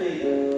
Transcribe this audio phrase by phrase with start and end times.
[0.00, 0.49] made.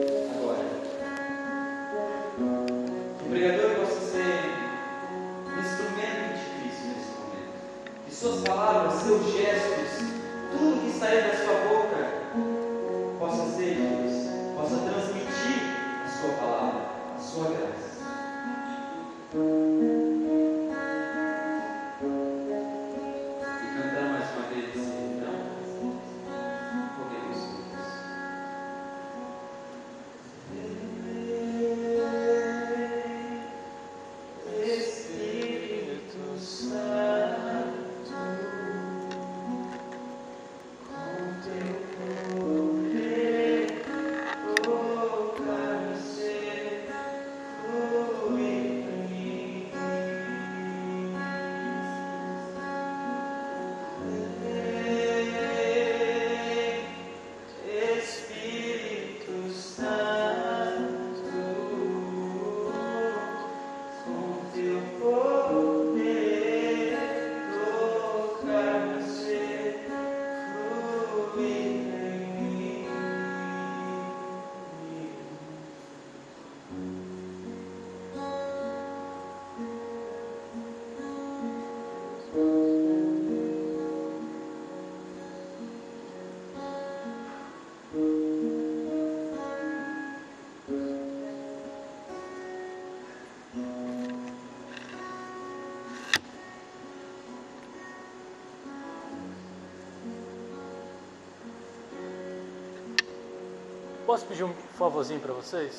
[104.13, 105.73] Posso pedir um favorzinho para vocês?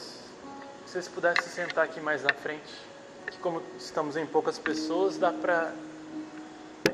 [0.88, 2.74] Se vocês pudessem sentar aqui mais na frente,
[3.28, 5.72] que como estamos em poucas pessoas, dá para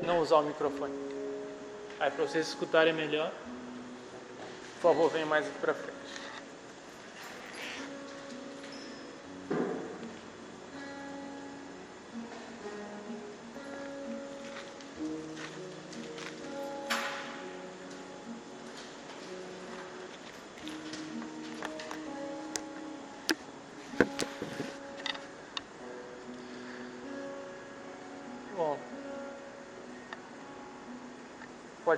[0.02, 0.92] não usar o microfone.
[1.98, 3.32] Aí para vocês escutarem melhor,
[4.82, 5.89] por favor, venha mais aqui para frente.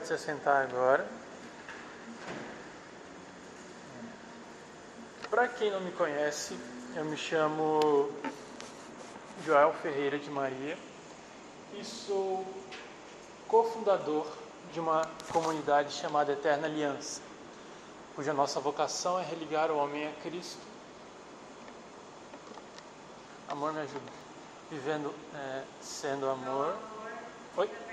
[0.03, 1.07] Pode se sentar agora.
[5.31, 6.59] Para quem não me conhece,
[6.97, 8.11] eu me chamo
[9.45, 10.77] Joel Ferreira de Maria
[11.79, 12.45] e sou
[13.47, 14.27] cofundador
[14.73, 17.21] de uma comunidade chamada Eterna Aliança,
[18.17, 20.61] cuja nossa vocação é religar o homem a Cristo.
[23.49, 24.13] Amor, me ajuda.
[24.71, 26.77] Vivendo, é, sendo amor.
[27.57, 27.92] Oi?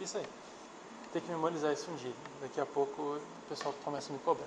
[0.00, 0.26] Isso aí.
[1.12, 2.12] Tem que memorizar isso um dia.
[2.40, 4.46] Daqui a pouco o pessoal começa a me cobrar.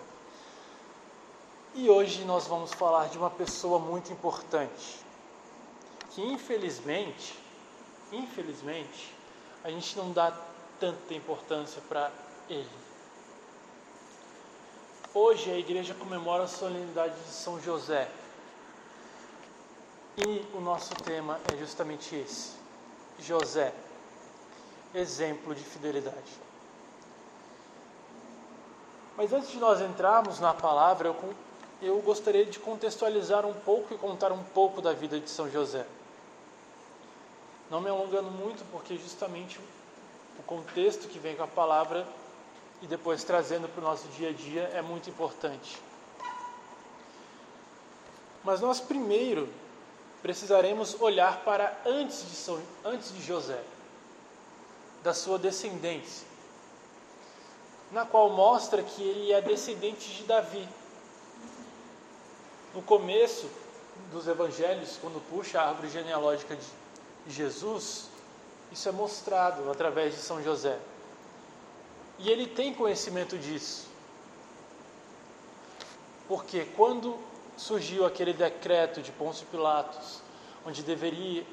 [1.73, 4.99] E hoje nós vamos falar de uma pessoa muito importante,
[6.11, 7.37] que infelizmente,
[8.11, 9.15] infelizmente,
[9.63, 10.37] a gente não dá
[10.79, 12.11] tanta importância para
[12.49, 12.69] ele.
[15.13, 18.09] Hoje a igreja comemora a solenidade de São José.
[20.17, 22.51] E o nosso tema é justamente esse:
[23.19, 23.73] José,
[24.93, 26.39] exemplo de fidelidade.
[29.17, 31.35] Mas antes de nós entrarmos na palavra, eu,
[31.81, 35.85] eu gostaria de contextualizar um pouco e contar um pouco da vida de São José.
[37.69, 39.59] Não me alongando muito, porque justamente
[40.39, 42.07] o contexto que vem com a palavra
[42.81, 45.77] e depois trazendo para o nosso dia a dia é muito importante.
[48.43, 49.47] Mas nós primeiro
[50.21, 53.61] precisaremos olhar para antes de, São, antes de José,
[55.03, 56.27] da sua descendência,
[57.91, 60.67] na qual mostra que ele é descendente de Davi.
[62.73, 63.49] No começo
[64.11, 68.09] dos evangelhos, quando puxa a árvore genealógica de Jesus,
[68.71, 70.79] isso é mostrado através de São José.
[72.17, 73.87] E ele tem conhecimento disso.
[76.27, 77.17] Porque quando
[77.57, 80.21] surgiu aquele decreto de Pôncio Pilatos,
[80.65, 81.45] onde deveria,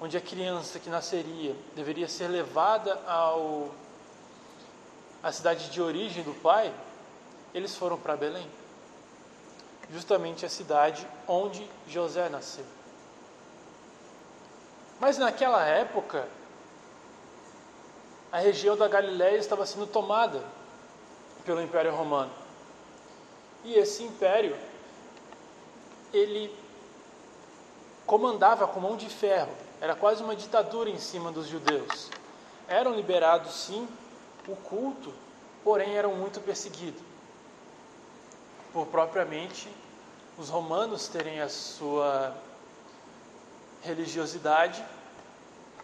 [0.00, 3.70] onde a criança que nasceria deveria ser levada ao
[5.22, 6.72] à cidade de origem do pai,
[7.52, 8.48] eles foram para Belém.
[9.90, 12.64] Justamente a cidade onde José nasceu.
[14.98, 16.26] Mas naquela época,
[18.32, 20.42] a região da Galiléia estava sendo tomada
[21.44, 22.30] pelo Império Romano.
[23.64, 24.56] E esse império
[26.12, 26.54] ele
[28.06, 32.10] comandava com mão de ferro, era quase uma ditadura em cima dos judeus.
[32.68, 33.88] Eram liberados sim
[34.46, 35.12] o culto,
[35.64, 37.02] porém eram muito perseguidos.
[38.72, 39.68] por propriamente
[40.38, 42.34] os romanos terem a sua
[43.82, 44.84] religiosidade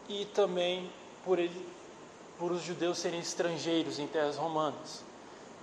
[0.09, 0.91] e também
[1.25, 1.69] por, ele,
[2.39, 5.03] por os judeus serem estrangeiros em terras romanas.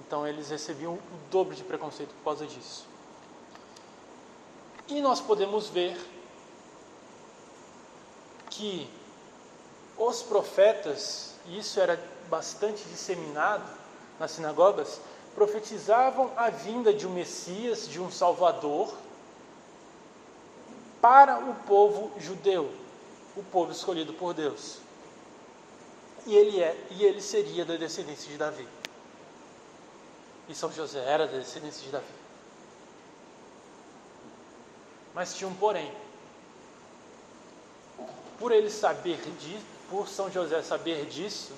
[0.06, 1.02] Então eles recebiam o
[1.32, 2.86] dobro de preconceito por causa disso.
[4.88, 5.98] E nós podemos ver
[8.54, 8.90] que
[9.98, 13.64] os profetas, e isso era bastante disseminado
[14.20, 15.00] nas sinagogas,
[15.36, 18.94] profetizavam a vinda de um Messias, de um Salvador,
[21.02, 22.72] para o povo judeu,
[23.36, 24.78] o povo escolhido por Deus.
[26.26, 28.68] E ele é, e ele seria da descendência de Davi.
[30.48, 32.06] E São José era da descendência de Davi.
[35.14, 35.92] Mas tinha um porém.
[38.40, 41.54] Por ele saber disso, por São José saber disso,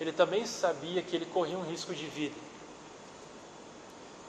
[0.00, 2.36] ele também sabia que ele corria um risco de vida.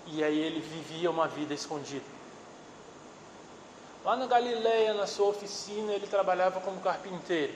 [0.08, 2.06] E aí ele vivia uma vida escondida.
[4.04, 7.54] Lá na Galileia, na sua oficina, ele trabalhava como carpinteiro.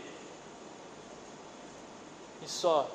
[2.44, 2.88] E só.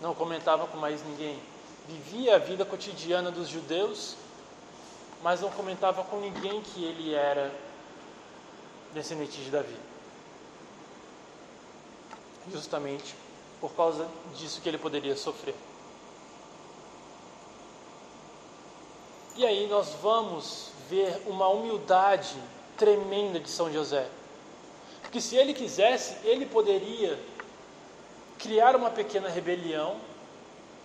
[0.00, 1.40] Não comentava com mais ninguém.
[1.88, 4.16] Vivia a vida cotidiana dos judeus,
[5.22, 7.52] mas não comentava com ninguém que ele era
[8.94, 9.76] descendente de Davi.
[12.50, 13.14] Justamente
[13.60, 15.54] por causa disso que ele poderia sofrer.
[19.36, 22.36] E aí nós vamos ver uma humildade
[22.76, 24.06] tremenda de São José.
[25.00, 27.18] Porque se ele quisesse, ele poderia
[28.38, 29.96] criar uma pequena rebelião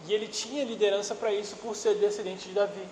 [0.06, 2.86] e ele tinha liderança para isso por ser descendente de Davi.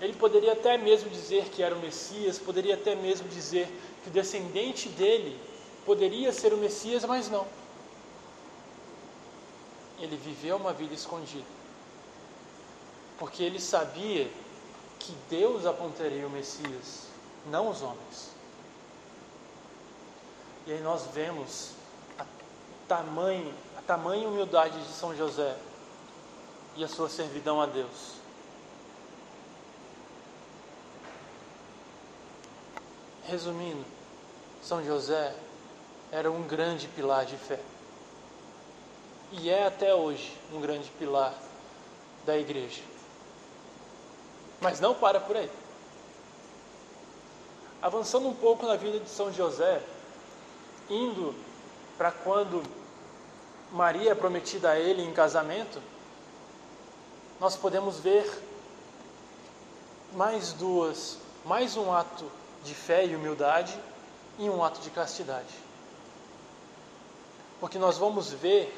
[0.00, 3.68] Ele poderia até mesmo dizer que era o Messias, poderia até mesmo dizer
[4.02, 5.38] que o descendente dele
[5.86, 7.46] poderia ser o Messias, mas não.
[9.98, 11.46] Ele viveu uma vida escondida.
[13.18, 14.28] Porque ele sabia
[14.98, 17.06] que Deus apontaria o Messias,
[17.46, 18.34] não os homens.
[20.66, 21.70] E aí nós vemos
[22.18, 22.24] a
[22.88, 25.56] tamanha, a tamanha humildade de São José
[26.76, 28.23] e a sua servidão a Deus.
[33.26, 33.84] Resumindo,
[34.62, 35.34] São José
[36.12, 37.58] era um grande pilar de fé.
[39.32, 41.34] E é até hoje um grande pilar
[42.26, 42.82] da igreja.
[44.60, 45.50] Mas não para por aí.
[47.80, 49.82] Avançando um pouco na vida de São José,
[50.88, 51.34] indo
[51.96, 52.62] para quando
[53.72, 55.80] Maria é prometida a ele em casamento,
[57.40, 58.30] nós podemos ver
[60.12, 62.30] mais duas, mais um ato
[62.64, 63.78] de fé e humildade
[64.38, 65.54] e um ato de castidade.
[67.60, 68.74] Porque nós vamos ver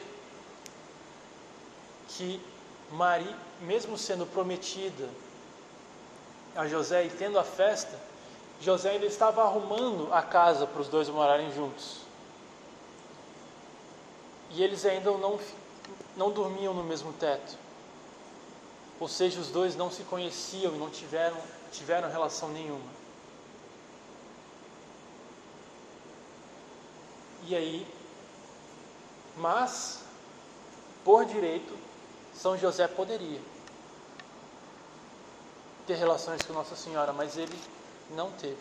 [2.09, 2.41] que
[2.91, 5.09] Maria, mesmo sendo prometida
[6.55, 7.99] a José e tendo a festa,
[8.61, 12.01] José ainda estava arrumando a casa para os dois morarem juntos.
[14.51, 15.39] E eles ainda não,
[16.17, 17.59] não dormiam no mesmo teto.
[18.99, 21.37] Ou seja, os dois não se conheciam e não tiveram,
[21.71, 23.06] tiveram relação nenhuma.
[27.49, 27.87] E aí,
[29.37, 30.03] mas,
[31.05, 31.79] por direito,
[32.35, 33.41] São José poderia
[35.87, 37.57] ter relações com Nossa Senhora, mas ele
[38.11, 38.57] não teve.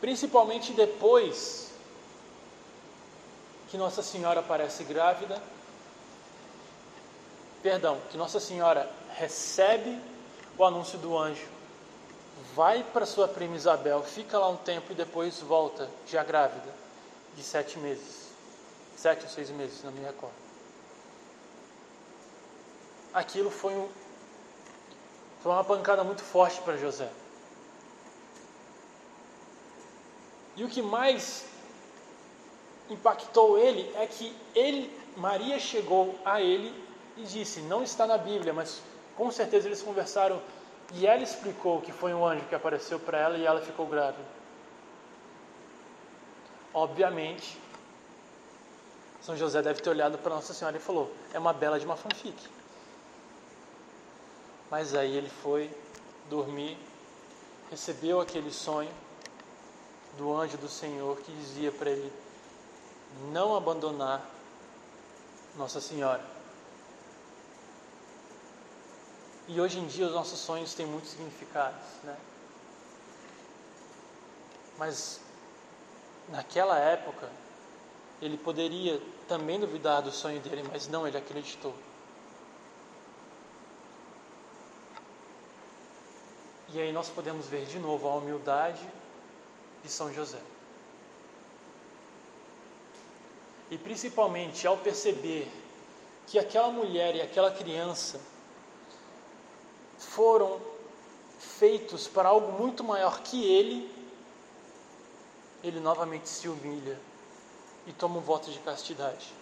[0.00, 1.72] Principalmente depois
[3.68, 5.42] que Nossa Senhora aparece grávida,
[7.60, 10.00] perdão, que Nossa Senhora recebe
[10.56, 11.48] o anúncio do anjo,
[12.54, 16.78] vai para sua prima Isabel, fica lá um tempo e depois volta, já grávida
[17.34, 18.30] de sete meses.
[18.96, 20.34] Sete ou seis meses, não me recordo.
[23.12, 23.88] Aquilo foi, um,
[25.42, 27.10] foi uma pancada muito forte para José.
[30.56, 31.46] E o que mais
[32.90, 36.74] impactou ele é que ele, Maria chegou a ele
[37.16, 38.82] e disse: Não está na Bíblia, mas
[39.16, 40.40] com certeza eles conversaram
[40.92, 44.39] e ela explicou que foi um anjo que apareceu para ela e ela ficou grávida.
[46.72, 47.60] Obviamente,
[49.22, 51.96] São José deve ter olhado para Nossa Senhora e falou: é uma bela de uma
[51.96, 52.48] fanfic.
[54.70, 55.68] Mas aí ele foi
[56.28, 56.78] dormir,
[57.70, 58.92] recebeu aquele sonho
[60.16, 62.12] do anjo do Senhor que dizia para ele
[63.32, 64.24] não abandonar
[65.56, 66.24] Nossa Senhora.
[69.48, 72.16] E hoje em dia os nossos sonhos têm muitos significados, né?
[74.78, 75.20] Mas
[76.30, 77.28] naquela época,
[78.22, 81.74] ele poderia também duvidar do sonho dele, mas não, ele acreditou.
[86.72, 88.86] E aí nós podemos ver de novo a humildade
[89.82, 90.40] de São José.
[93.70, 95.50] E principalmente ao perceber
[96.26, 98.20] que aquela mulher e aquela criança
[99.98, 100.60] foram
[101.38, 103.99] feitos para algo muito maior que ele
[105.62, 106.98] ele novamente se humilha
[107.86, 109.32] e toma um voto de castidade,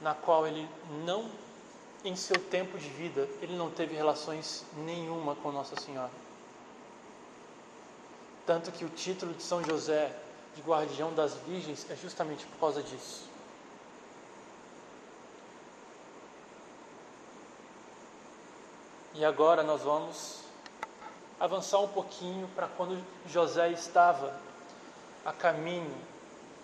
[0.00, 0.68] na qual ele
[1.04, 1.30] não,
[2.04, 6.10] em seu tempo de vida, ele não teve relações nenhuma com Nossa Senhora.
[8.44, 10.14] Tanto que o título de São José
[10.54, 13.30] de guardião das virgens é justamente por causa disso.
[19.14, 20.41] E agora nós vamos
[21.42, 24.32] avançar um pouquinho para quando José estava
[25.24, 25.92] a caminho,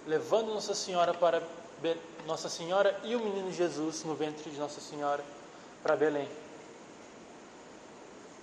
[0.06, 1.42] levando Nossa Senhora para
[1.82, 5.24] Be Nossa Senhora e o menino Jesus no ventre de Nossa Senhora
[5.82, 6.28] para Belém.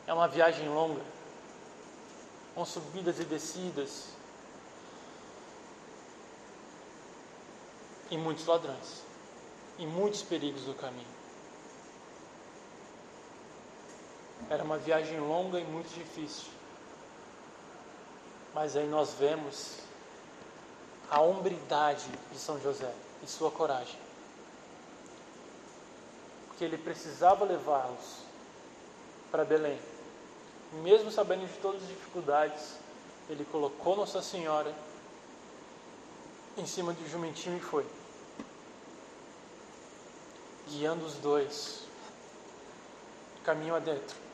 [0.05, 1.01] É uma viagem longa,
[2.53, 4.09] com subidas e descidas,
[8.11, 9.03] e muitos ladrões,
[9.79, 11.14] e muitos perigos do caminho.
[14.49, 16.45] Era uma viagem longa e muito difícil.
[18.53, 19.79] Mas aí nós vemos
[21.09, 22.91] a hombridade de São José
[23.23, 23.97] e sua coragem.
[26.47, 28.19] Porque ele precisava levá-los
[29.31, 29.79] para Belém.
[30.73, 32.75] Mesmo sabendo de todas as dificuldades,
[33.29, 34.73] ele colocou Nossa Senhora
[36.57, 37.85] em cima do jumentinho e foi.
[40.69, 41.83] Guiando os dois
[43.43, 44.24] caminho adentro.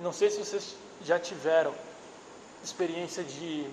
[0.00, 1.74] Não sei se vocês já tiveram
[2.62, 3.68] experiência de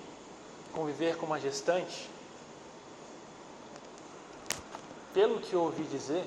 [0.73, 2.09] conviver com uma gestante.
[5.13, 6.25] Pelo que eu ouvi dizer,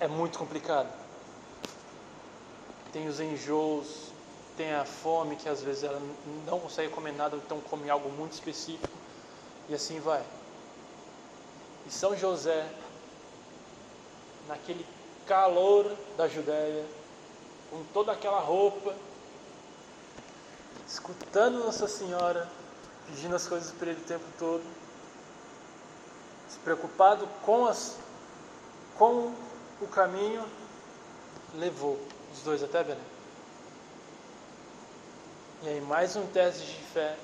[0.00, 0.90] é muito complicado.
[2.92, 4.10] Tem os enjoos,
[4.56, 6.00] tem a fome, que às vezes ela
[6.46, 8.88] não consegue comer nada, então come algo muito específico,
[9.68, 10.24] e assim vai.
[11.86, 12.66] E São José,
[14.48, 14.84] naquele
[15.26, 16.84] calor da Judéia,
[17.70, 18.94] com toda aquela roupa,
[20.86, 22.48] escutando Nossa Senhora,
[23.06, 24.64] pedindo as coisas para ele o tempo todo,
[26.48, 27.96] se preocupado com, as,
[28.96, 29.34] com
[29.80, 30.44] o caminho,
[31.54, 31.98] levou
[32.32, 33.16] os dois até Belém.
[35.62, 37.16] E aí, mais um teste de fé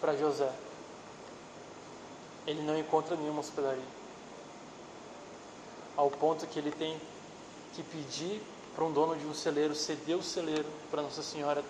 [0.00, 0.50] para José.
[2.46, 3.84] Ele não encontra nenhuma hospedaria.
[5.96, 7.00] Ao ponto que ele tem
[7.74, 8.42] que pedir
[8.74, 11.62] para um dono de um celeiro ceder o celeiro para Nossa Senhora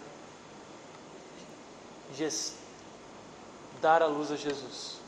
[3.80, 4.98] dar a luz a Jesus.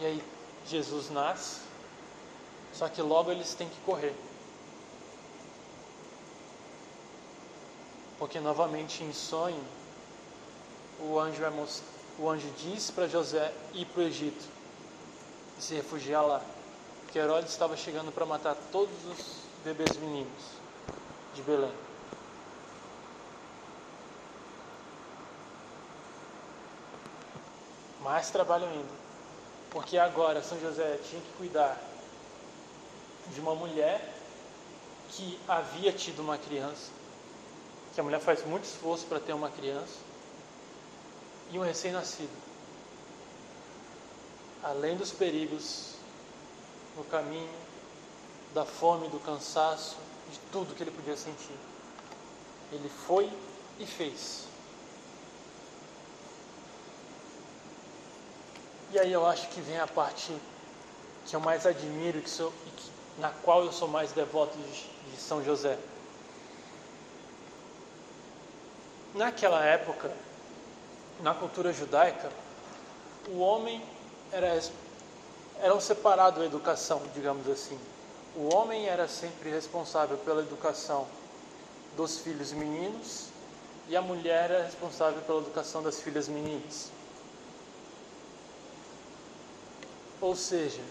[0.00, 0.24] E aí
[0.66, 1.60] Jesus nasce,
[2.72, 4.14] só que logo eles têm que correr.
[8.18, 9.62] Porque novamente em sonho,
[11.00, 14.44] o anjo vai mostrar o anjo disse para José ir para o Egito
[15.58, 16.42] e se refugiar lá,
[17.10, 20.42] que Herodes estava chegando para matar todos os bebês meninos
[21.34, 21.72] de Belém.
[28.00, 28.92] Mais trabalho ainda,
[29.70, 31.80] porque agora São José tinha que cuidar
[33.32, 34.12] de uma mulher
[35.08, 36.90] que havia tido uma criança,
[37.94, 40.03] que a mulher faz muito esforço para ter uma criança,
[41.54, 42.32] e um recém-nascido.
[44.60, 45.94] Além dos perigos
[46.96, 47.54] no caminho,
[48.52, 49.96] da fome, do cansaço,
[50.32, 51.56] de tudo que ele podia sentir.
[52.72, 53.30] Ele foi
[53.78, 54.48] e fez.
[58.90, 60.36] E aí eu acho que vem a parte
[61.24, 65.10] que eu mais admiro que sou, e que, na qual eu sou mais devoto de,
[65.10, 65.78] de São José.
[69.14, 70.12] Naquela época,
[71.24, 72.30] na cultura judaica,
[73.28, 73.82] o homem
[74.30, 74.60] era,
[75.58, 77.80] era um separado da educação, digamos assim.
[78.36, 81.06] O homem era sempre responsável pela educação
[81.96, 83.28] dos filhos meninos
[83.88, 86.90] e a mulher era responsável pela educação das filhas meninas.
[90.20, 90.82] Ou seja,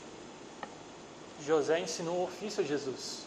[1.45, 3.19] José ensinou o ofício a Jesus.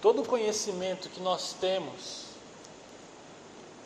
[0.00, 2.31] Todo o conhecimento que nós temos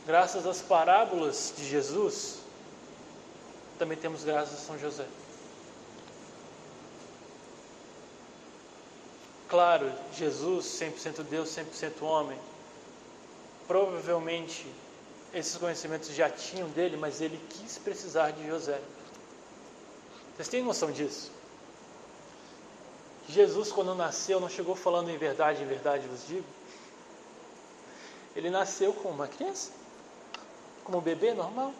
[0.07, 2.39] graças às parábolas de Jesus,
[3.79, 5.07] também temos graças a São José.
[9.49, 12.39] Claro, Jesus, 100% Deus, 100% homem,
[13.67, 14.67] provavelmente
[15.33, 18.81] esses conhecimentos já tinham dele, mas ele quis precisar de José.
[20.35, 21.31] Vocês têm noção disso?
[23.29, 26.45] Jesus, quando nasceu, não chegou falando em verdade, em verdade vos digo.
[28.35, 29.71] Ele nasceu como uma criança,
[30.87, 31.75] como bebê normal.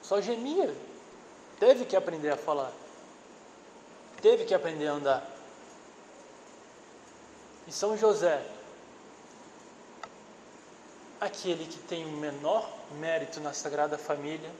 [0.00, 0.72] Só gemia.
[1.58, 2.72] Teve que aprender a falar.
[4.22, 5.30] Teve que aprender a andar.
[7.66, 8.40] E São José,
[11.20, 14.50] aquele que tem o menor mérito na Sagrada Família,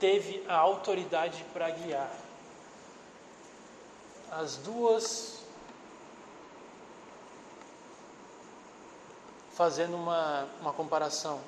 [0.00, 2.10] teve a autoridade para guiar
[4.30, 5.39] as duas
[9.60, 11.38] fazendo uma, uma comparação.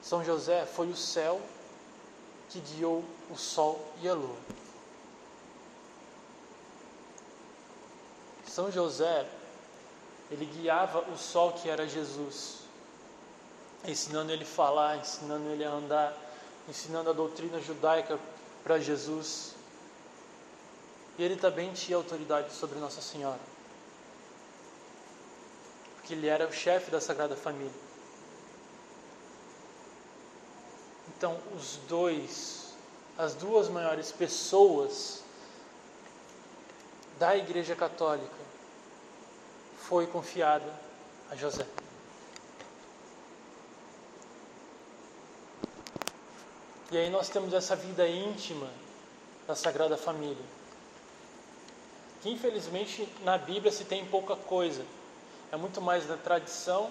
[0.00, 1.38] São José foi o céu
[2.48, 4.36] que guiou o sol e a lua.
[8.46, 9.28] São José,
[10.30, 12.60] ele guiava o sol que era Jesus,
[13.84, 16.16] ensinando ele a falar, ensinando ele a andar,
[16.66, 18.18] ensinando a doutrina judaica
[18.64, 19.54] para Jesus.
[21.18, 23.59] E ele também tinha autoridade sobre Nossa Senhora.
[26.10, 27.70] Porque ele era o chefe da Sagrada Família.
[31.16, 32.74] Então, os dois,
[33.16, 35.22] as duas maiores pessoas
[37.16, 38.34] da Igreja Católica
[39.78, 40.66] foi confiada
[41.30, 41.64] a José.
[46.90, 48.68] E aí nós temos essa vida íntima
[49.46, 50.44] da Sagrada Família
[52.20, 54.84] que infelizmente na Bíblia se tem pouca coisa.
[55.52, 56.90] É muito mais da tradição,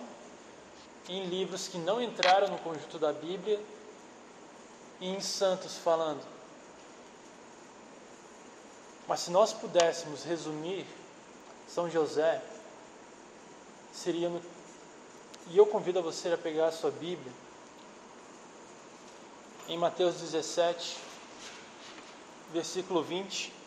[1.07, 3.59] em livros que não entraram no conjunto da Bíblia
[4.99, 6.21] e em santos falando.
[9.07, 10.85] Mas se nós pudéssemos resumir
[11.67, 12.43] São José,
[13.91, 14.41] seria no...
[15.47, 17.31] E eu convido a você a pegar a sua Bíblia
[19.67, 20.97] em Mateus 17,
[22.51, 23.58] versículo 20.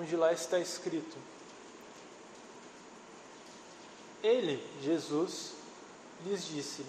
[0.00, 1.16] Onde lá está escrito:
[4.22, 5.52] Ele, Jesus,
[6.24, 6.84] lhes disse,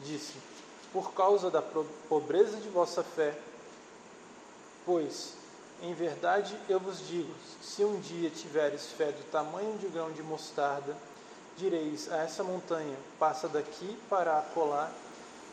[0.00, 0.34] disse:
[0.92, 3.36] Por causa da pobreza de vossa fé,
[4.84, 5.34] pois
[5.82, 10.22] em verdade eu vos digo: se um dia tiveres fé do tamanho de grão de
[10.22, 10.94] mostarda,
[11.56, 14.90] direis a essa montanha: passa daqui para acolá,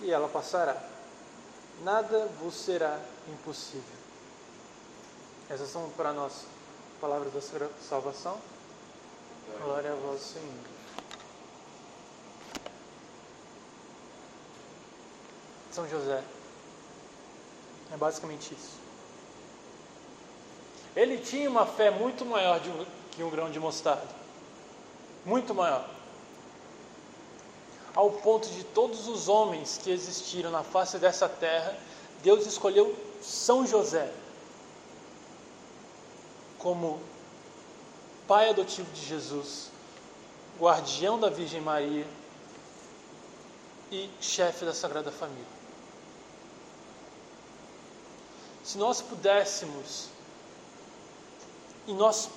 [0.02, 0.76] e ela passará.
[1.84, 3.98] Nada vos será impossível.
[5.50, 6.57] Essas são para nós
[7.00, 7.40] Palavra da
[7.80, 8.40] salvação.
[9.64, 10.48] Glória a vós, Senhor.
[15.72, 16.24] São José.
[17.94, 18.80] É basicamente isso.
[20.96, 24.08] Ele tinha uma fé muito maior um, que um grão de mostarda.
[25.24, 25.88] Muito maior.
[27.94, 31.78] Ao ponto de todos os homens que existiram na face dessa terra,
[32.24, 34.12] Deus escolheu São José
[36.60, 37.00] como
[38.28, 39.70] pai adotivo de Jesus,
[40.60, 42.06] guardião da Virgem Maria
[43.92, 45.58] e chefe da Sagrada Família.
[48.64, 50.10] Se nós pudéssemos,
[51.88, 52.30] e nós,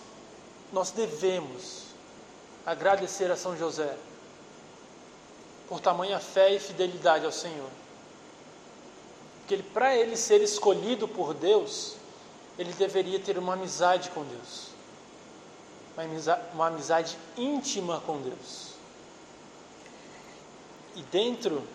[0.72, 1.86] nós devemos,
[2.64, 3.96] agradecer a São José
[5.68, 7.68] por tamanha fé e fidelidade ao Senhor.
[9.40, 11.96] Porque para ele ser escolhido por Deus,
[12.60, 14.66] ele deveria ter uma amizade com Deus,
[15.94, 18.74] uma amizade, uma amizade íntima com Deus.
[20.94, 21.66] E dentro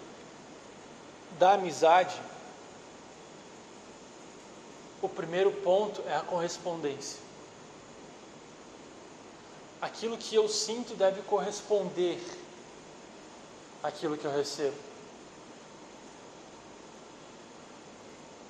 [1.40, 2.16] da amizade,
[5.02, 7.20] o primeiro ponto é a correspondência.
[9.82, 12.22] Aquilo que eu sinto deve corresponder
[13.82, 14.78] àquilo que eu recebo.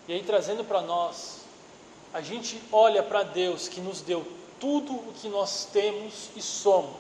[0.10, 1.45] E aí, trazendo para nós
[2.16, 4.26] a gente olha para Deus que nos deu
[4.58, 6.96] tudo o que nós temos e somos.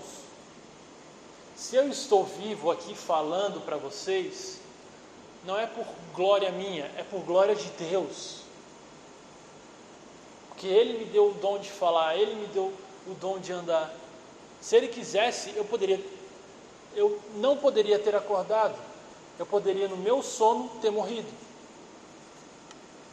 [1.55, 4.59] Se eu estou vivo aqui falando para vocês,
[5.45, 8.41] não é por glória minha, é por glória de Deus.
[10.49, 12.73] Porque Ele me deu o dom de falar, Ele me deu
[13.07, 13.93] o dom de andar.
[14.59, 16.05] Se Ele quisesse, eu poderia,
[16.93, 18.75] eu não poderia ter acordado,
[19.39, 21.31] eu poderia no meu sono ter morrido.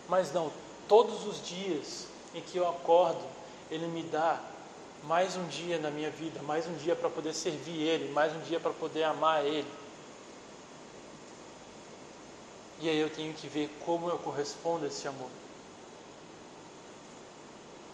[0.09, 0.51] Mas não,
[0.93, 3.27] todos os dias em que eu acordo,
[3.71, 4.39] Ele me dá
[5.05, 8.41] mais um dia na minha vida, mais um dia para poder servir Ele, mais um
[8.41, 9.67] dia para poder amar Ele.
[12.79, 15.31] E aí eu tenho que ver como eu correspondo a esse amor.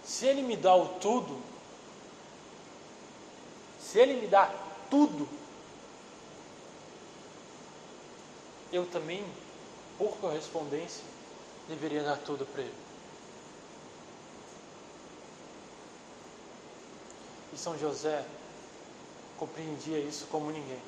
[0.02, 1.40] Se Ele me dá o tudo,
[3.78, 4.52] se Ele me dá
[4.90, 5.28] tudo,
[8.72, 9.24] eu também,
[9.96, 11.04] por correspondência,
[11.68, 12.87] deveria dar tudo para Ele.
[17.52, 18.24] E São José
[19.38, 20.80] compreendia isso como ninguém.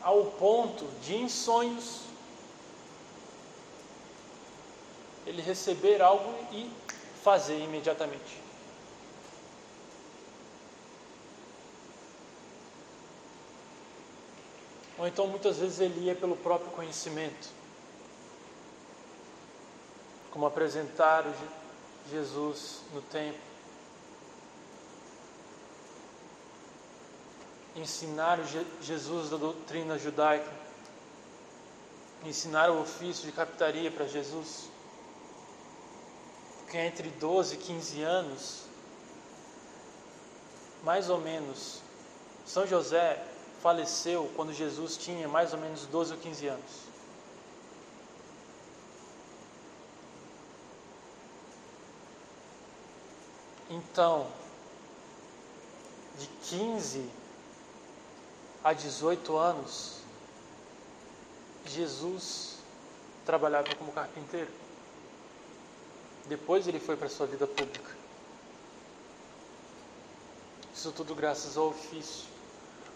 [0.00, 2.02] Ao ponto de, em sonhos,
[5.26, 6.70] ele receber algo e
[7.22, 8.44] fazer imediatamente.
[14.98, 17.63] Ou então muitas vezes ele ia pelo próprio conhecimento.
[20.34, 21.24] Como apresentar
[22.10, 23.40] Jesus no templo.
[27.74, 28.38] Ensinar
[28.82, 30.52] Jesus da doutrina judaica.
[32.26, 34.74] Ensinar o ofício de captaria para Jesus
[36.74, 38.62] que é entre 12 e 15 anos,
[40.82, 41.78] mais ou menos,
[42.44, 43.24] São José
[43.62, 46.93] faleceu quando Jesus tinha mais ou menos 12 ou 15 anos.
[53.74, 54.28] Então,
[56.16, 57.10] de 15
[58.62, 59.98] a 18 anos,
[61.66, 62.58] Jesus
[63.26, 64.50] trabalhava como carpinteiro.
[66.26, 67.90] Depois ele foi para a sua vida pública.
[70.72, 72.28] Isso tudo graças ao ofício,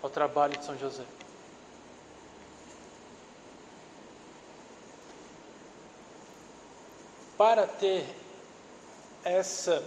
[0.01, 1.05] ao trabalho de São José.
[7.37, 8.07] Para ter
[9.25, 9.85] essa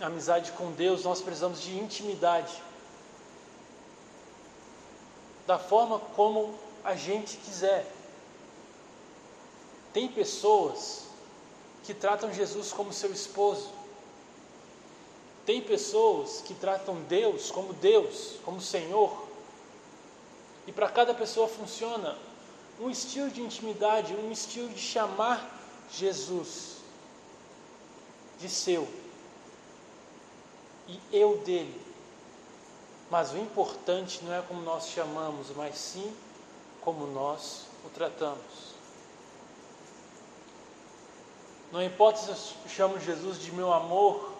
[0.00, 2.62] amizade com Deus, nós precisamos de intimidade.
[5.46, 7.86] Da forma como a gente quiser.
[9.92, 11.04] Tem pessoas
[11.84, 13.70] que tratam Jesus como seu esposo.
[15.46, 19.28] Tem pessoas que tratam Deus como Deus, como Senhor.
[20.66, 22.16] E para cada pessoa funciona
[22.80, 26.78] um estilo de intimidade, um estilo de chamar Jesus
[28.38, 29.03] de seu
[30.88, 31.80] e eu dele.
[33.10, 36.14] Mas o importante não é como nós chamamos, mas sim
[36.80, 38.74] como nós o tratamos.
[41.70, 44.32] Não importa se eu chamo Jesus de meu amor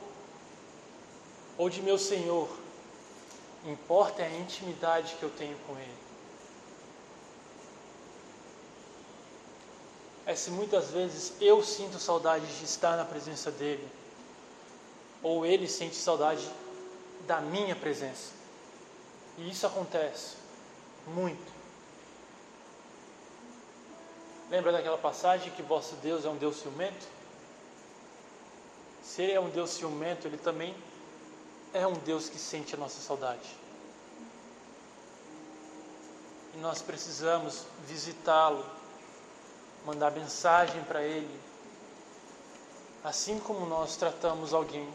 [1.58, 2.48] ou de meu Senhor,
[3.64, 6.04] importa é a intimidade que eu tenho com Ele.
[10.26, 13.86] É se muitas vezes eu sinto saudade de estar na presença dEle,
[15.24, 16.48] ou Ele sente saudade
[17.26, 18.32] da minha presença.
[19.38, 20.36] E isso acontece
[21.08, 21.52] muito.
[24.50, 27.06] Lembra daquela passagem que vosso Deus é um Deus ciumento?
[29.02, 30.74] Se ele é um Deus ciumento, ele também
[31.72, 33.56] é um Deus que sente a nossa saudade.
[36.54, 38.64] E nós precisamos visitá-lo,
[39.84, 41.40] mandar mensagem para ele,
[43.02, 44.88] assim como nós tratamos alguém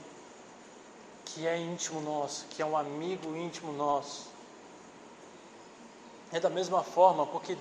[1.33, 4.27] que é íntimo nosso, que é um amigo íntimo nosso.
[6.31, 7.57] É da mesma forma, porque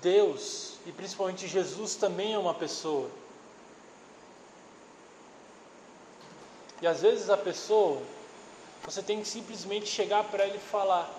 [0.00, 3.10] Deus e principalmente Jesus também é uma pessoa.
[6.80, 8.00] E às vezes a pessoa,
[8.84, 11.12] você tem que simplesmente chegar para ela e falar: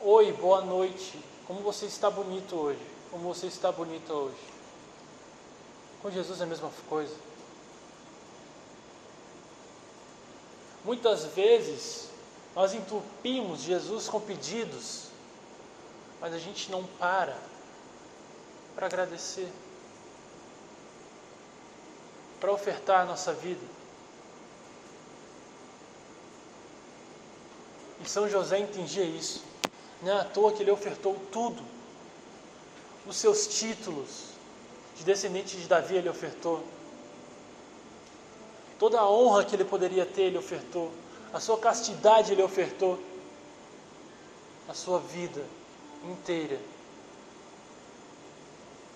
[0.00, 2.80] Oi, boa noite, como você está bonito hoje?
[3.10, 4.54] Como você está bonita hoje?
[6.00, 7.14] Com Jesus é a mesma coisa.
[10.84, 12.08] Muitas vezes
[12.54, 15.04] nós entupimos Jesus com pedidos,
[16.20, 17.36] mas a gente não para
[18.74, 19.48] para agradecer,
[22.40, 23.64] para ofertar a nossa vida.
[28.04, 29.42] E São José entendia isso.
[30.02, 31.62] Não é à toa que ele ofertou tudo.
[33.06, 34.34] Os seus títulos
[34.96, 36.64] de descendente de Davi ele ofertou.
[38.84, 40.92] Toda a honra que ele poderia ter, ele ofertou.
[41.32, 43.02] A sua castidade ele ofertou.
[44.68, 45.42] A sua vida
[46.04, 46.60] inteira.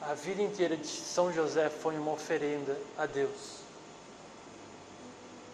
[0.02, 3.60] A vida inteira de São José foi uma oferenda a Deus.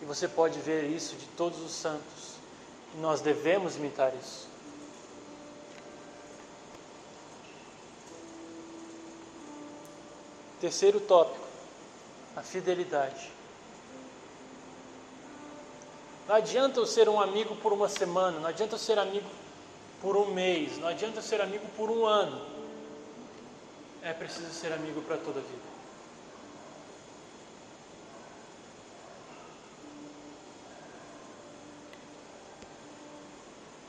[0.02, 2.34] E você pode ver isso de todos os santos.
[2.96, 4.48] Nós devemos imitar isso.
[10.60, 11.46] Terceiro tópico,
[12.34, 13.33] a fidelidade.
[16.26, 19.28] Não adianta eu ser um amigo por uma semana, não adianta eu ser amigo
[20.00, 22.40] por um mês, não adianta ser amigo por um ano.
[24.02, 25.74] É preciso ser amigo para toda a vida.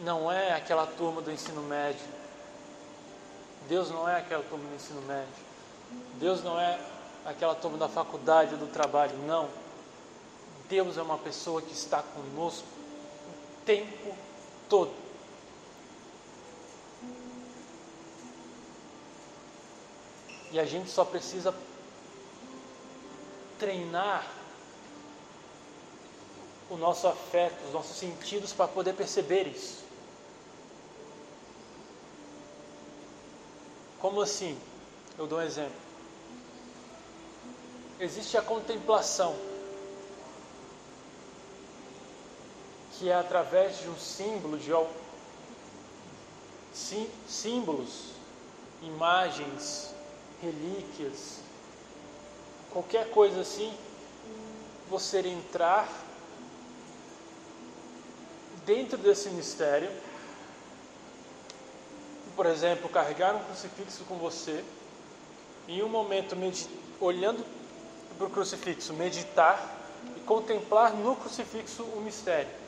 [0.02, 2.06] Não é aquela turma do ensino médio.
[3.68, 5.34] Deus não é aquela turma do ensino médio.
[6.20, 6.80] Deus não é
[7.26, 9.18] aquela turma da faculdade, do trabalho.
[9.26, 9.50] Não.
[10.70, 12.68] Deus é uma pessoa que está conosco
[13.30, 14.16] o tempo
[14.68, 14.94] todo.
[20.52, 21.54] E a gente só precisa
[23.60, 24.26] treinar
[26.70, 29.84] o nosso afeto, os nossos sentidos para poder perceber isso.
[34.00, 34.58] Como assim?
[35.18, 35.86] Eu dou um exemplo.
[38.00, 39.36] Existe a contemplação,
[42.98, 44.74] que é através de um símbolo, de
[47.28, 48.12] símbolos,
[48.82, 49.94] imagens,
[50.42, 51.40] relíquias,
[52.72, 53.74] qualquer coisa assim,
[54.90, 55.90] você entrar
[58.66, 59.90] dentro desse mistério,
[62.36, 64.64] por exemplo, carregar um crucifixo com você,
[65.68, 66.36] em um momento
[67.00, 67.46] olhando
[68.18, 69.74] para o crucifixo, meditar
[70.16, 72.65] e contemplar no crucifixo o mistério.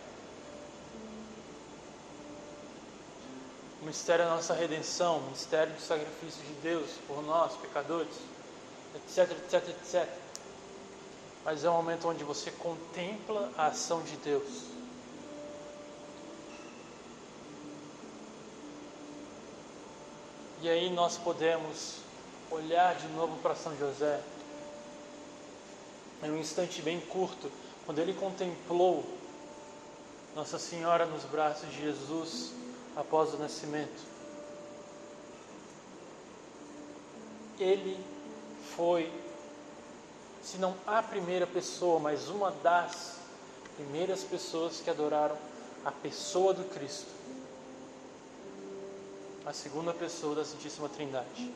[3.87, 8.13] Mistério da nossa redenção, o mistério do sacrifício de Deus por nós, pecadores,
[8.95, 10.09] etc, etc, etc.
[11.43, 14.63] Mas é um momento onde você contempla a ação de Deus.
[20.61, 21.99] E aí nós podemos
[22.51, 24.19] olhar de novo para São José,
[26.23, 27.49] em um instante bem curto,
[27.85, 29.05] quando ele contemplou
[30.35, 32.66] Nossa Senhora nos braços de Jesus
[32.97, 34.01] após o nascimento.
[37.59, 38.03] Ele
[38.75, 39.11] foi,
[40.43, 43.17] se não a primeira pessoa, mas uma das
[43.75, 45.37] primeiras pessoas que adoraram
[45.85, 47.07] a pessoa do Cristo,
[49.45, 51.53] a segunda pessoa da Santíssima Trindade.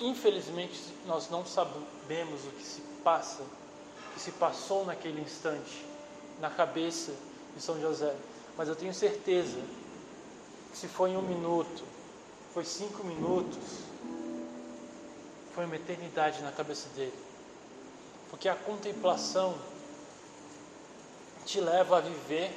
[0.00, 5.93] Infelizmente, nós não sabemos o que se passa, o que se passou naquele instante
[6.40, 7.12] na cabeça
[7.54, 8.14] de São José,
[8.56, 9.60] mas eu tenho certeza
[10.70, 11.84] que se foi em um minuto,
[12.52, 13.58] foi cinco minutos,
[15.54, 17.14] foi uma eternidade na cabeça dele,
[18.30, 19.56] porque a contemplação
[21.44, 22.50] te leva a viver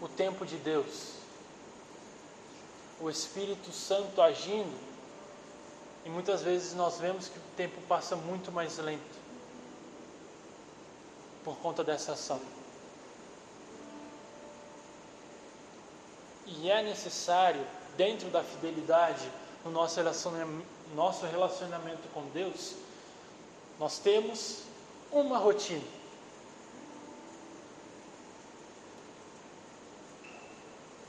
[0.00, 1.14] o tempo de Deus,
[3.00, 4.88] o Espírito Santo agindo.
[6.04, 9.17] E muitas vezes nós vemos que o tempo passa muito mais lento
[11.48, 12.38] por conta dessa ação.
[16.44, 19.26] E é necessário, dentro da fidelidade,
[19.64, 22.74] no nosso relacionamento, nosso relacionamento com Deus,
[23.78, 24.64] nós temos
[25.10, 25.82] uma rotina.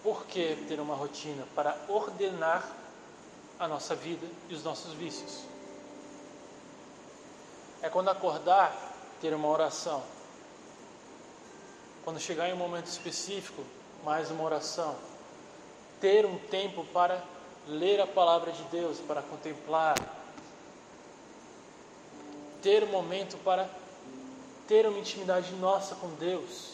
[0.02, 1.46] Por que ter uma rotina?
[1.54, 2.66] Para ordenar
[3.60, 5.44] a nossa vida e os nossos vícios.
[7.82, 8.74] É quando acordar,
[9.20, 10.02] ter uma oração.
[12.04, 13.64] Quando chegar em um momento específico,
[14.04, 14.96] mais uma oração.
[16.00, 17.22] Ter um tempo para
[17.68, 19.96] ler a palavra de Deus, para contemplar.
[22.62, 23.70] Ter um momento para
[24.68, 26.74] ter uma intimidade nossa com Deus.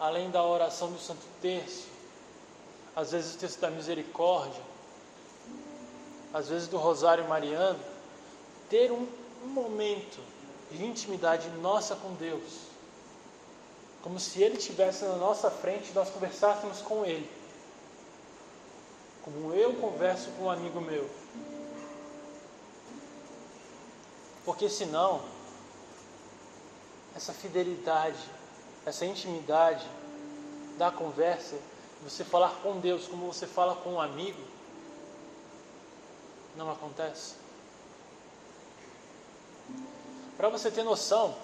[0.00, 1.88] Além da oração do Santo Terço,
[2.94, 4.62] às vezes o texto da misericórdia,
[6.32, 7.78] às vezes do Rosário Mariano,
[8.70, 9.06] ter um,
[9.44, 10.20] um momento
[10.70, 12.67] de intimidade nossa com Deus,
[14.02, 17.28] como se Ele estivesse na nossa frente e nós conversássemos com Ele,
[19.22, 21.08] como eu converso com um amigo meu.
[24.44, 25.22] Porque senão,
[27.14, 28.18] essa fidelidade,
[28.86, 29.86] essa intimidade
[30.78, 31.56] da conversa,
[32.02, 34.40] você falar com Deus como você fala com um amigo,
[36.56, 37.34] não acontece.
[40.36, 41.36] Para você ter noção,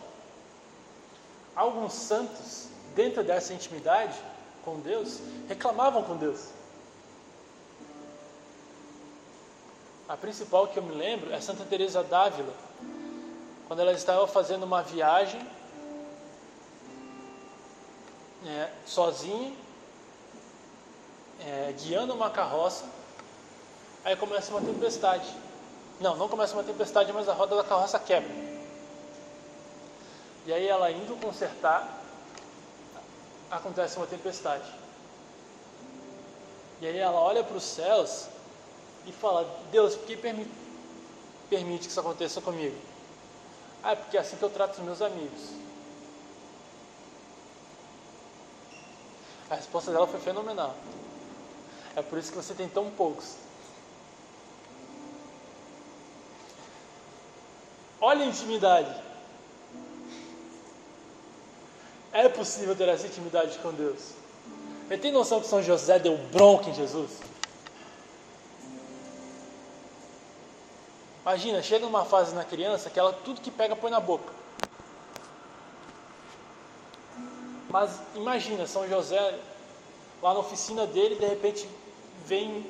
[1.55, 4.19] alguns santos, dentro dessa intimidade
[4.65, 6.49] com Deus, reclamavam com Deus.
[10.09, 12.53] A principal que eu me lembro é Santa Teresa d'Ávila,
[13.67, 15.41] quando ela estava fazendo uma viagem
[18.47, 19.53] é, sozinha,
[21.41, 22.85] é, guiando uma carroça
[24.05, 25.27] Aí começa uma tempestade.
[25.99, 28.54] Não, não começa uma tempestade, mas a roda da carroça quebra.
[30.47, 32.03] E aí ela indo consertar
[33.51, 34.71] acontece uma tempestade.
[36.81, 38.27] E aí ela olha para os céus
[39.07, 40.51] e fala: Deus, por que permite,
[41.49, 42.77] permite que isso aconteça comigo?
[43.83, 45.51] Ah, é porque é assim que eu trato os meus amigos.
[49.49, 50.75] A resposta dela foi fenomenal.
[51.95, 53.37] É por isso que você tem tão poucos.
[58.01, 59.04] Olha a intimidade.
[62.15, 64.13] É possível ter essa intimidade com Deus.
[64.87, 67.11] Você tem noção que São José deu bronca em Jesus?
[71.23, 74.33] Imagina, chega numa fase na criança que ela tudo que pega põe na boca.
[77.69, 79.37] Mas imagina, São José,
[80.23, 81.69] lá na oficina dele, de repente
[82.25, 82.65] vem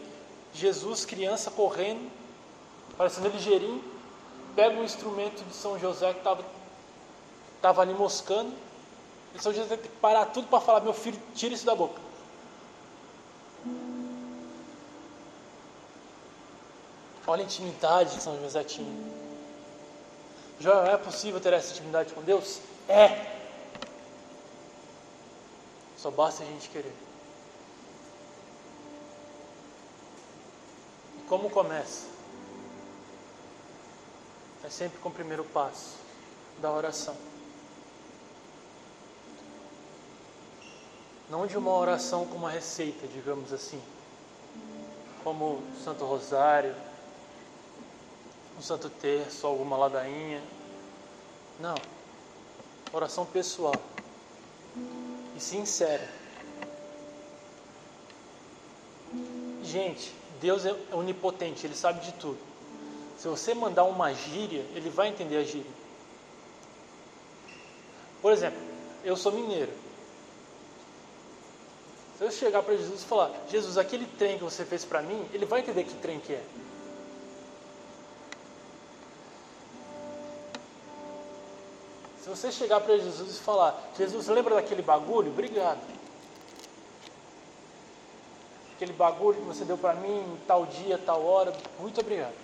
[0.54, 2.10] Jesus, criança, correndo,
[2.96, 3.84] parecendo ligeirinho,
[4.56, 6.42] pega um instrumento de São José que estava
[7.60, 8.52] tava ali moscando,
[9.40, 12.00] São José tem que parar tudo para falar: meu filho, tira isso da boca.
[17.26, 19.14] Olha a intimidade que São José tinha.
[20.60, 22.60] Já é possível ter essa intimidade com Deus?
[22.88, 23.34] É.
[25.96, 26.94] Só basta a gente querer.
[31.18, 32.06] E como começa?
[34.62, 35.96] É sempre com o primeiro passo
[36.60, 37.16] da oração.
[41.34, 43.82] Não de uma oração com uma receita, digamos assim,
[45.24, 46.72] como Santo Rosário,
[48.56, 50.40] um Santo Terço, alguma ladainha.
[51.58, 51.74] Não.
[52.92, 53.74] Oração pessoal
[55.36, 56.08] e sincera.
[59.64, 62.38] Gente, Deus é onipotente, Ele sabe de tudo.
[63.18, 65.72] Se você mandar uma gíria, Ele vai entender a gíria.
[68.22, 68.60] Por exemplo,
[69.02, 69.82] eu sou mineiro.
[72.16, 75.28] Se eu chegar para Jesus e falar, Jesus, aquele trem que você fez para mim,
[75.32, 76.44] ele vai entender que trem que é.
[82.22, 85.30] Se você chegar para Jesus e falar, Jesus, lembra daquele bagulho?
[85.30, 85.80] Obrigado.
[88.76, 92.34] Aquele bagulho que você deu para mim, tal dia, tal hora, muito obrigado.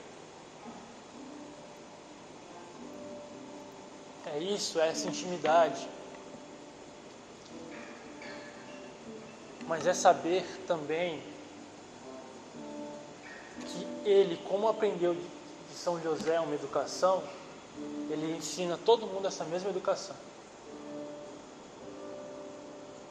[4.27, 5.89] É isso, é essa intimidade.
[9.71, 11.23] Mas é saber também
[13.65, 17.23] que ele, como aprendeu de São José uma educação,
[18.11, 20.17] ele ensina todo mundo essa mesma educação.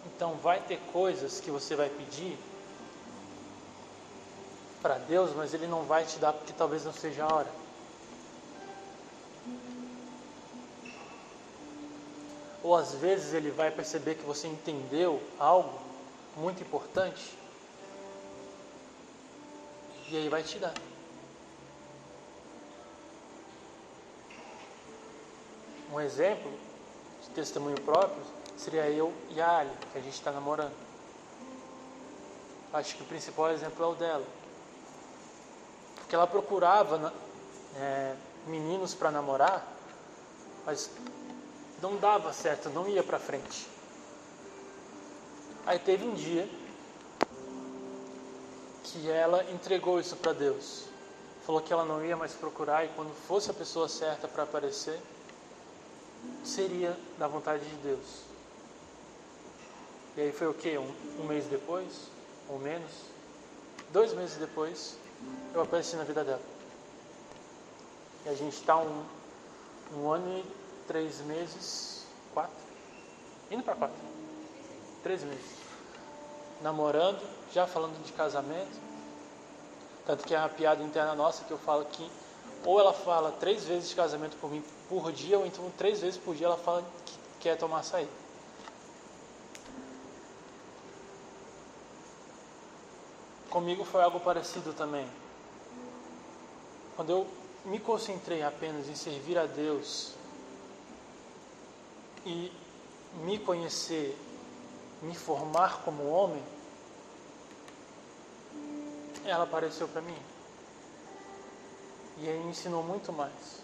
[0.07, 2.37] Então vai ter coisas que você vai pedir
[4.81, 7.51] para Deus, mas Ele não vai te dar porque talvez não seja a hora.
[12.61, 15.87] Ou às vezes Ele vai perceber que você entendeu algo
[16.35, 17.37] muito importante
[20.11, 20.73] e aí vai te dar.
[25.91, 26.51] Um exemplo
[27.21, 28.23] de testemunho próprio
[28.57, 30.73] seria eu e a Ali, que a gente está namorando.
[32.73, 34.25] Acho que o principal exemplo é o dela.
[35.95, 37.13] Porque ela procurava
[37.75, 38.15] é,
[38.47, 39.67] meninos para namorar,
[40.65, 40.89] mas
[41.81, 43.78] não dava certo, não ia para frente.
[45.69, 46.49] Aí teve um dia
[48.85, 50.85] que ela entregou isso para Deus.
[51.45, 54.99] Falou que ela não ia mais procurar e quando fosse a pessoa certa para aparecer,
[56.43, 58.23] seria da vontade de Deus.
[60.17, 60.75] E aí foi o que?
[60.75, 62.07] Um, um, mês depois,
[62.49, 62.89] ou menos,
[63.93, 64.97] dois meses depois,
[65.53, 66.41] eu apareci na vida dela.
[68.25, 69.05] E a gente está um,
[69.95, 70.45] um ano e
[70.87, 72.57] três meses, quatro,
[73.51, 73.97] indo para quatro,
[75.03, 75.58] três meses,
[76.61, 77.21] namorando,
[77.53, 78.79] já falando de casamento.
[80.05, 82.09] Tanto que é uma piada interna nossa que eu falo que
[82.65, 86.19] ou ela fala três vezes de casamento por mim por dia, ou então três vezes
[86.19, 88.07] por dia ela fala que quer tomar açaí.
[93.49, 95.07] Comigo foi algo parecido também.
[96.95, 97.27] Quando eu
[97.65, 100.13] me concentrei apenas em servir a Deus
[102.25, 102.51] e
[103.23, 104.17] me conhecer,
[105.01, 106.43] me formar como homem,
[109.25, 110.17] ela apareceu para mim.
[112.17, 113.61] E me ensinou muito mais.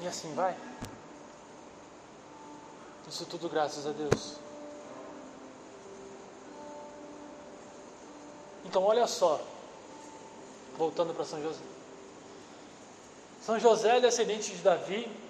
[0.00, 0.56] E assim vai.
[3.08, 4.36] Isso tudo graças a Deus.
[8.64, 9.40] Então olha só,
[10.76, 11.62] voltando para São José.
[13.40, 15.23] São José é descendente de Davi,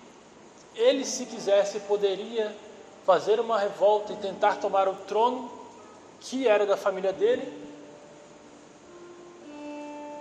[0.74, 2.54] ele, se quisesse, poderia
[3.04, 5.50] fazer uma revolta e tentar tomar o trono
[6.20, 7.62] que era da família dele.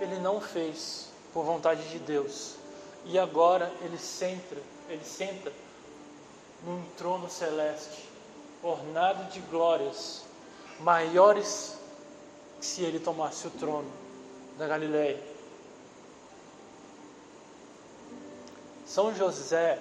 [0.00, 2.56] Ele não fez por vontade de Deus.
[3.06, 4.56] E agora ele senta,
[4.88, 5.52] ele senta
[6.64, 8.08] num trono celeste,
[8.62, 10.22] ornado de glórias
[10.80, 11.76] maiores
[12.58, 13.90] que se ele tomasse o trono
[14.58, 15.20] da Galileia.
[18.86, 19.78] São José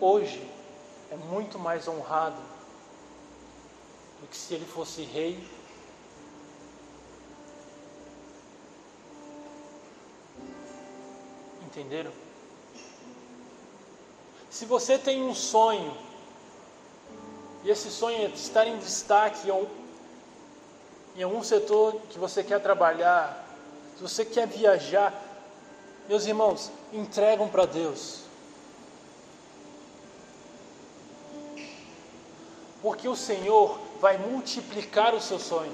[0.00, 0.46] hoje
[1.10, 2.40] é muito mais honrado
[4.20, 5.42] do que se ele fosse rei.
[11.66, 12.12] Entenderam?
[14.50, 15.96] Se você tem um sonho,
[17.64, 19.48] e esse sonho é estar em destaque
[21.16, 23.46] em algum setor que você quer trabalhar,
[23.96, 25.12] se você quer viajar,
[26.08, 28.21] meus irmãos, entregam para Deus.
[32.82, 35.72] Porque o Senhor vai multiplicar o seu sonho.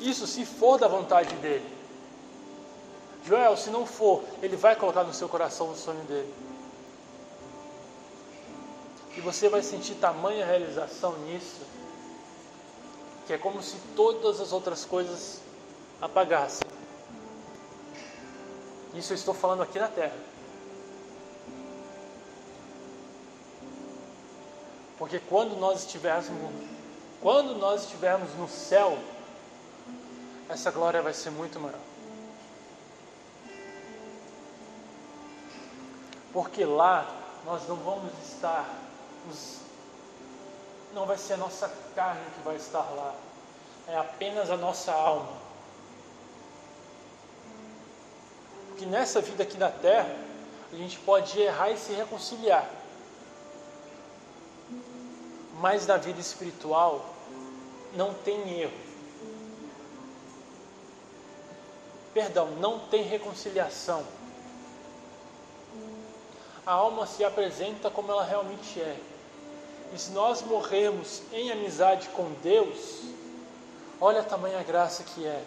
[0.00, 1.76] Isso se for da vontade dele.
[3.24, 6.32] Joel, se não for, ele vai colocar no seu coração o sonho dele.
[9.16, 11.60] E você vai sentir tamanha realização nisso,
[13.26, 15.42] que é como se todas as outras coisas
[16.00, 16.66] apagassem.
[18.94, 20.16] Isso eu estou falando aqui na terra.
[24.98, 26.26] Porque quando nós estivermos,
[27.20, 28.98] quando nós estivermos no céu,
[30.48, 31.78] essa glória vai ser muito maior.
[36.32, 37.06] Porque lá
[37.44, 38.68] nós não vamos estar,
[40.92, 43.14] não vai ser a nossa carne que vai estar lá,
[43.86, 45.32] é apenas a nossa alma.
[48.68, 50.14] Porque nessa vida aqui na terra,
[50.72, 52.77] a gente pode errar e se reconciliar.
[55.60, 57.04] Mas na vida espiritual
[57.94, 58.88] não tem erro.
[62.14, 64.04] Perdão, não tem reconciliação.
[66.64, 68.96] A alma se apresenta como ela realmente é.
[69.94, 73.02] E se nós morrermos em amizade com Deus,
[74.00, 75.42] olha a tamanha graça que é.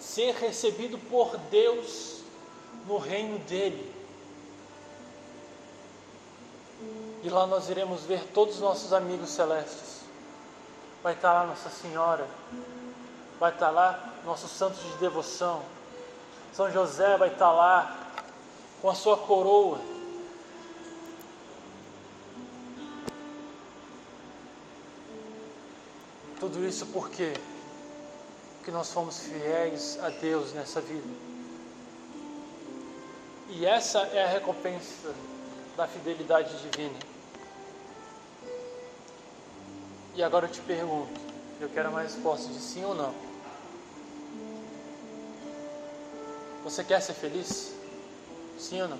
[0.00, 2.20] Ser recebido por Deus
[2.86, 3.97] no reino dele.
[7.28, 10.00] E lá nós iremos ver todos os nossos amigos celestes.
[11.02, 12.26] Vai estar lá Nossa Senhora,
[13.38, 15.60] vai estar lá nossos santos de devoção.
[16.54, 17.94] São José vai estar lá
[18.80, 19.78] com a sua coroa.
[26.40, 26.86] Tudo isso?
[26.86, 27.34] Porque
[28.68, 31.06] nós fomos fiéis a Deus nessa vida.
[33.50, 35.14] E essa é a recompensa
[35.76, 37.17] da fidelidade divina.
[40.18, 41.20] E agora eu te pergunto,
[41.60, 43.14] eu quero uma resposta de sim ou não.
[46.64, 47.72] Você quer ser feliz?
[48.58, 48.98] Sim ou não?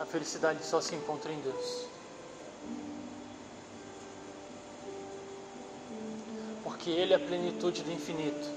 [0.00, 1.86] A felicidade só se encontra em Deus.
[6.64, 8.48] Porque Ele é a plenitude do infinito.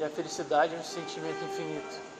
[0.00, 2.11] E a felicidade é um sentimento infinito.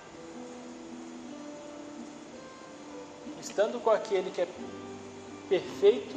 [3.43, 4.49] Estando com aquele que é
[5.49, 6.14] perfeito,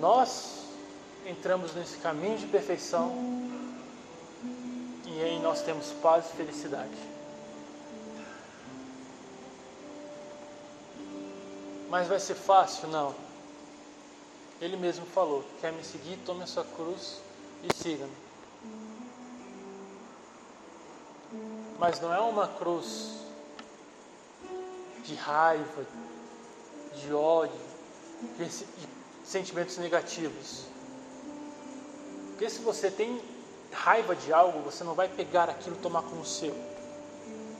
[0.00, 0.64] nós
[1.24, 3.12] entramos nesse caminho de perfeição
[5.06, 6.90] e aí nós temos paz e felicidade.
[11.88, 12.88] Mas vai ser fácil?
[12.88, 13.14] Não.
[14.60, 17.20] Ele mesmo falou: quer me seguir, tome a sua cruz
[17.62, 18.16] e siga-me.
[21.78, 23.21] Mas não é uma cruz
[25.04, 25.86] de raiva,
[26.94, 27.60] de ódio,
[28.38, 28.66] de
[29.24, 30.64] sentimentos negativos.
[32.30, 33.20] Porque se você tem
[33.72, 36.54] raiva de algo, você não vai pegar aquilo e tomar como seu.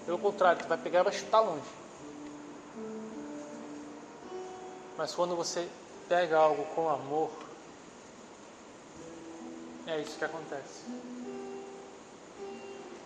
[0.05, 1.63] Pelo contrário, você vai pegar e vai chutar longe.
[4.97, 5.69] Mas quando você
[6.09, 7.31] pega algo com amor,
[9.87, 10.83] é isso que acontece.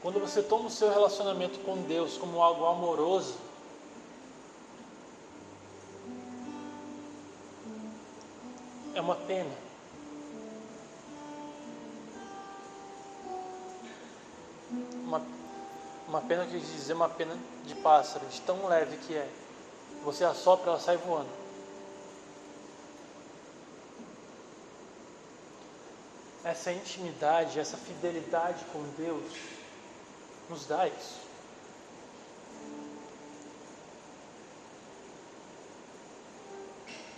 [0.02, 3.34] Quando você toma o seu relacionamento com Deus como algo amoroso,
[9.06, 9.50] uma pena
[15.04, 15.22] uma,
[16.08, 19.28] uma pena que dizer uma pena de pássaro, de tão leve que é.
[20.04, 21.46] Você assopra, ela sai voando.
[26.46, 29.32] essa intimidade, essa fidelidade com Deus,
[30.48, 31.25] nos dá isso.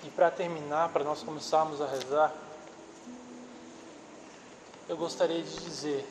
[0.08, 2.34] E para terminar, para nós começarmos a rezar,
[4.88, 6.08] eu gostaria de dizer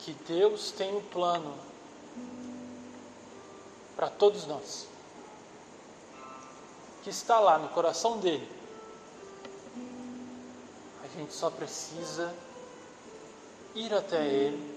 [0.00, 1.58] que Deus tem um plano
[3.96, 4.86] para todos nós,
[7.02, 8.46] que está lá no coração dele.
[11.02, 12.34] A gente só precisa
[13.74, 14.76] ir até ele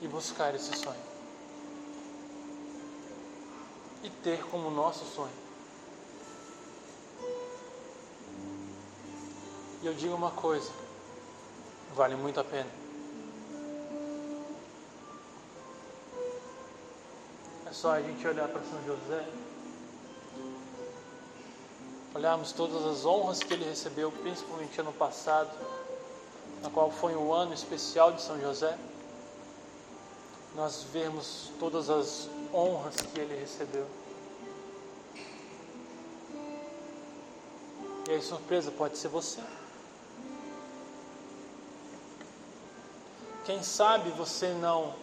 [0.00, 1.07] e buscar esse sonho
[4.02, 5.48] e ter como nosso sonho.
[9.82, 10.70] E eu digo uma coisa:
[11.94, 12.70] vale muito a pena.
[17.66, 19.28] É só a gente olhar para São José,
[22.14, 25.50] olharmos todas as honras que ele recebeu, principalmente ano passado,
[26.62, 28.76] na qual foi um ano especial de São José.
[30.56, 33.86] Nós vemos todas as honras que ele recebeu.
[38.08, 39.40] E aí, surpresa, pode ser você.
[43.44, 44.94] Quem sabe você não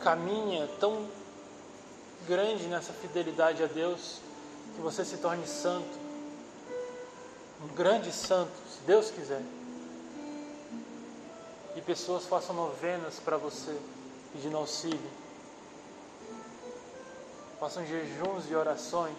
[0.00, 1.08] caminha tão
[2.26, 4.20] grande nessa fidelidade a Deus
[4.74, 5.98] que você se torne santo,
[7.62, 9.42] um grande santo, se Deus quiser.
[11.74, 13.76] E pessoas façam novenas para você
[14.32, 15.27] pedindo auxílio.
[17.58, 19.16] Façam jejuns e orações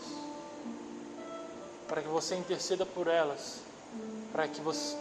[1.87, 3.61] para que você interceda por elas,
[4.31, 4.95] para que você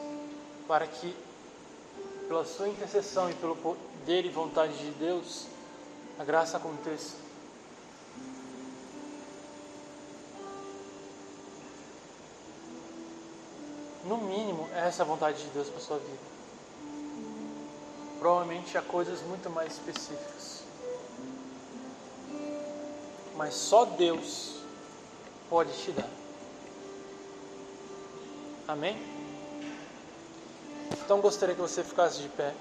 [0.67, 1.17] para que
[2.29, 5.47] pela sua intercessão e pelo poder e vontade de Deus,
[6.19, 7.17] a graça aconteça.
[14.05, 16.19] No mínimo, é essa a vontade de Deus para sua vida.
[18.19, 20.68] Provavelmente há coisas muito mais específicas.
[23.39, 24.57] Mas só Deus
[25.49, 26.11] pode te dar.
[28.67, 28.99] Amém?
[31.05, 32.53] Então gostaria que você ficasse de pé.